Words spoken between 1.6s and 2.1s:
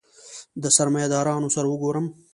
وګورم.